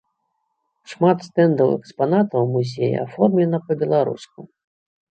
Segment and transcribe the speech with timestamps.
[0.93, 4.39] Шмат стэндаў экспанатаў музея аформлена па-беларуску.